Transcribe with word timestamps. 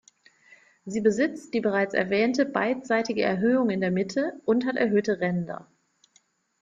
Sie 0.83 0.99
besitzt 1.01 1.53
die 1.53 1.61
bereits 1.61 1.93
erwähnte 1.93 2.47
beidseitige 2.47 3.21
Erhöhung 3.21 3.69
in 3.69 3.81
der 3.81 3.91
Mitte 3.91 4.41
und 4.45 4.65
hat 4.65 4.75
erhöhte 4.75 5.19
Ränder. 5.19 5.67